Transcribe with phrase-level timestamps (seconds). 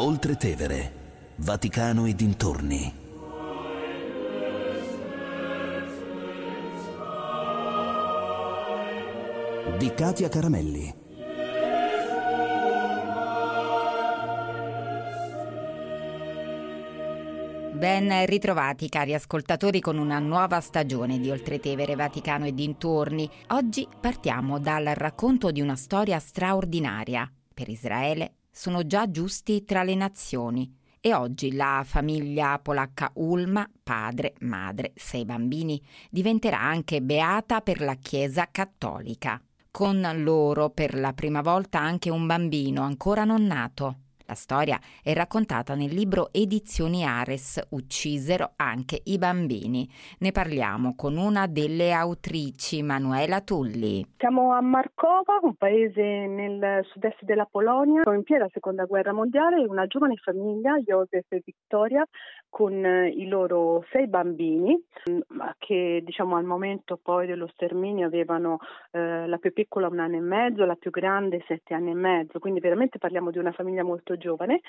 [0.00, 0.92] Oltre Tevere,
[1.38, 2.94] Vaticano e dintorni.
[9.76, 10.94] Di Katia Caramelli.
[17.72, 23.28] Ben ritrovati cari ascoltatori con una nuova stagione di Oltretevere, Vaticano e dintorni.
[23.48, 27.28] Oggi partiamo dal racconto di una storia straordinaria.
[27.52, 34.34] Per Israele sono già giusti tra le nazioni e oggi la famiglia polacca Ulma, padre,
[34.40, 35.80] madre, sei bambini,
[36.10, 39.40] diventerà anche beata per la Chiesa cattolica.
[39.70, 43.98] Con loro per la prima volta anche un bambino ancora non nato.
[44.28, 49.88] La storia è raccontata nel libro Edizioni Ares, uccisero anche i bambini.
[50.18, 54.04] Ne parliamo con una delle autrici, Manuela Tulli.
[54.18, 59.86] Siamo a Markova, un paese nel sud-est della Polonia, in piena seconda guerra mondiale, una
[59.86, 62.04] giovane famiglia, Josef e Vittoria,
[62.48, 64.82] con i loro sei bambini,
[65.58, 68.58] che diciamo al momento poi dello sterminio avevano
[68.90, 72.38] eh, la più piccola un anno e mezzo, la più grande sette anni e mezzo,
[72.38, 74.60] quindi veramente parliamo di una famiglia molto giovane,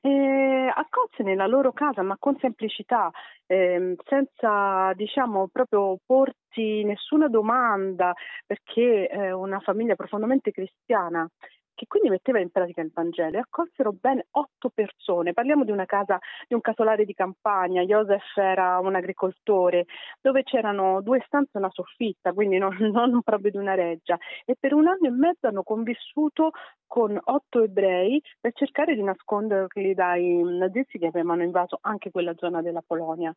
[0.00, 3.10] eh, accolse nella loro casa, ma con semplicità,
[3.46, 8.12] eh, senza diciamo proprio porti nessuna domanda,
[8.46, 11.28] perché è una famiglia profondamente cristiana
[11.74, 15.32] che quindi metteva in pratica il Vangelo e accolsero ben otto persone.
[15.32, 19.86] Parliamo di una casa, di un casolare di campagna, Joseph era un agricoltore,
[20.20, 24.56] dove c'erano due stanze e una soffitta, quindi non, non proprio di una reggia, e
[24.58, 26.52] per un anno e mezzo hanno convissuto
[26.94, 32.62] con otto ebrei per cercare di nasconderli dai nazisti che avevano invaso anche quella zona
[32.62, 33.34] della Polonia.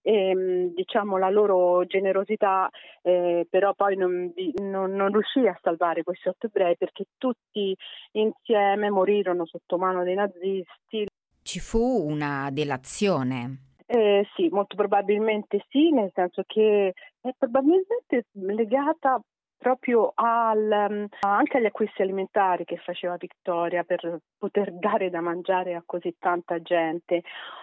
[0.00, 2.70] E, diciamo la loro generosità
[3.02, 7.76] eh, però poi non, non, non, riuscì a salvare questi otto ebrei perché tutti
[8.12, 11.08] insieme morirono sotto mano dei nazisti.
[11.42, 13.74] Ci fu una delazione.
[13.86, 19.20] Eh, sì, molto probabilmente sì, nel senso che è probabilmente legata
[19.60, 25.74] proprio al, um, anche agli acquisti alimentari che faceva Victoria per poter dare da mangiare
[25.74, 27.22] a così tanta gente,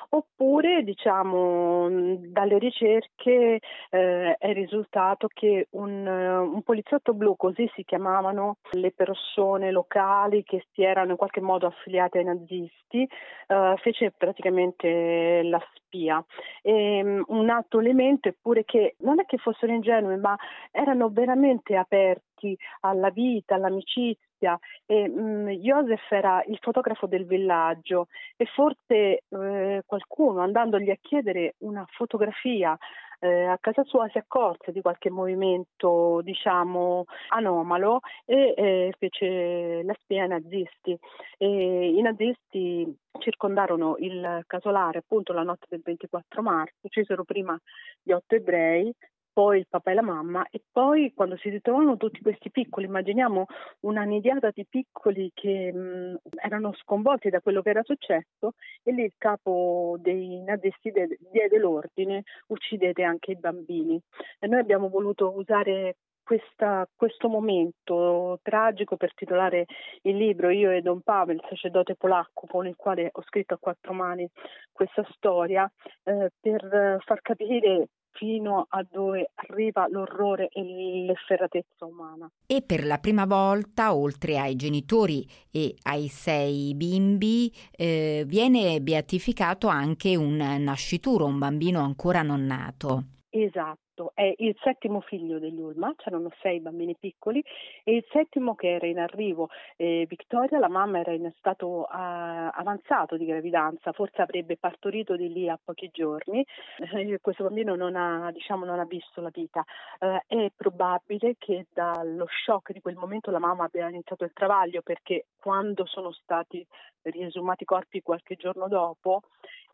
[0.10, 1.88] oppure diciamo
[2.20, 3.60] dalle ricerche
[3.90, 10.68] eh, è risultato che un, un, poliziotto blu, così si chiamavano le persone locali che
[10.74, 13.10] si erano in qualche modo affiliate ai nazisti,
[13.48, 15.60] eh, fece praticamente la
[15.98, 16.24] spia.
[16.62, 20.38] E, um, un altro elemento eppure che non è che fossero ingenui, ma
[20.72, 28.08] erano veramente aperti alla vita, all'amicizia e mh, mm, Joseph era il fotografo del villaggio
[28.36, 32.78] e forse eh, qualcuno andandogli a chiedere una fotografia
[33.20, 39.96] eh, a casa sua si accorse di qualche movimento diciamo anomalo e eh, fece la
[40.02, 40.98] spia ai nazisti.
[41.38, 47.60] E i nazisti circondarono il casolare appunto la notte del 24 marzo, uccisero prima
[48.02, 48.94] gli otto ebrei
[49.38, 53.46] poi il papà e la mamma e poi quando si ritrovano tutti questi piccoli, immaginiamo
[53.82, 59.04] una nidiata di piccoli che mh, erano sconvolti da quello che era successo e lì
[59.04, 64.02] il capo dei nazisti diede l'ordine uccidete anche i bambini.
[64.40, 69.66] E noi abbiamo voluto usare questa, questo momento tragico per titolare
[70.02, 73.60] il libro Io e Don Pavel, il sacerdote polacco con il quale ho scritto a
[73.60, 74.28] quattro mani
[74.72, 75.72] questa storia,
[76.06, 80.64] eh, per far capire fino a dove arriva l'orrore e
[81.06, 82.30] l'efferatezza umana.
[82.46, 89.68] E per la prima volta, oltre ai genitori e ai sei bimbi, eh, viene beatificato
[89.68, 93.04] anche un nascituro, un bambino ancora non nato.
[93.30, 97.44] Esatto è il settimo figlio degli Ulma, c'erano sei bambini piccoli
[97.84, 99.50] e il settimo che era in arrivo.
[99.76, 105.32] Eh, Vittoria, la mamma era in stato uh, avanzato di gravidanza, forse avrebbe partorito di
[105.32, 106.46] lì a pochi giorni.
[106.94, 109.64] Eh, questo bambino non ha, diciamo, non ha visto la vita.
[110.00, 114.82] Eh, è probabile che dallo shock di quel momento la mamma abbia iniziato il travaglio
[114.82, 116.66] perché quando sono stati
[117.04, 119.22] riesumati i corpi qualche giorno dopo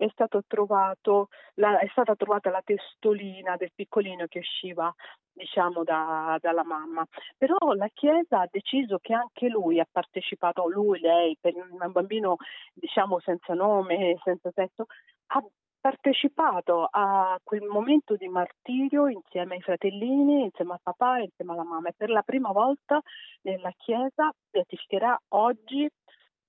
[0.05, 4.93] è, la, è stata trovata la testolina del piccolino che usciva
[5.31, 7.05] diciamo da, dalla mamma.
[7.37, 12.37] Però la chiesa ha deciso che anche lui ha partecipato lui lei per un bambino
[12.73, 14.85] diciamo senza nome senza sesso
[15.27, 15.43] ha
[15.83, 21.65] partecipato a quel momento di martirio insieme ai fratellini, insieme al papà e insieme alla
[21.65, 21.89] mamma.
[21.89, 23.01] E per la prima volta
[23.41, 25.85] nella Chiesa beatificherà oggi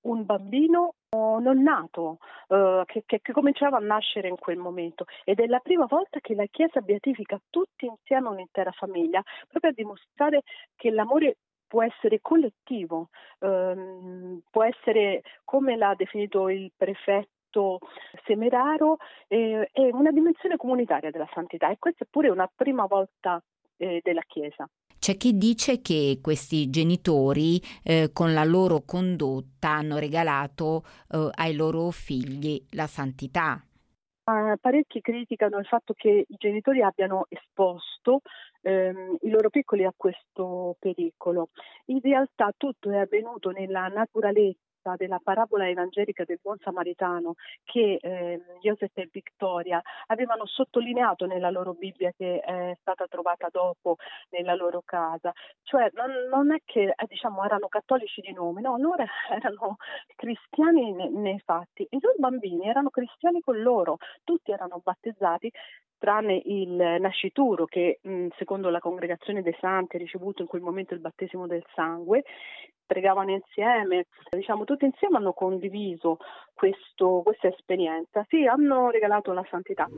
[0.02, 0.94] un bambino
[1.40, 5.06] non nato che, che, che, cominciava a nascere in quel momento.
[5.24, 9.74] Ed è la prima volta che la Chiesa beatifica tutti insieme un'intera famiglia proprio a
[9.74, 10.42] dimostrare
[10.76, 13.08] che l'amore può essere collettivo,
[13.40, 17.78] ehm, può essere come l'ha definito il prefetto
[18.24, 21.70] Semeraro, eh, è una dimensione comunitaria della santità.
[21.70, 23.42] E questa è pure una prima volta
[23.76, 24.68] eh, della Chiesa.
[24.98, 31.54] C'è chi dice che questi genitori eh, con la loro condotta hanno regalato eh, ai
[31.54, 33.62] loro figli la santità.
[34.24, 38.22] Uh, parecchi criticano il fatto che i genitori abbiano esposto
[38.62, 41.50] ehm, i loro piccoli a questo pericolo.
[41.86, 44.58] In realtà tutto è avvenuto nella naturalezza
[44.96, 47.34] della parabola evangelica del buon samaritano
[47.64, 53.96] che eh, Joseph e Victoria avevano sottolineato nella loro Bibbia che è stata trovata dopo
[54.30, 55.32] nella loro casa.
[55.62, 59.76] Cioè non, non è che eh, diciamo, erano cattolici di nome, no, loro erano
[60.14, 65.50] cristiani nei, nei fatti i loro bambini erano cristiani con loro, tutti erano battezzati
[66.04, 67.98] tranne il nascituro che
[68.36, 72.24] secondo la congregazione dei santi ha ricevuto in quel momento il battesimo del sangue,
[72.84, 76.18] pregavano insieme, diciamo tutti insieme hanno condiviso
[76.52, 79.88] questo, questa esperienza, sì, hanno regalato la santità.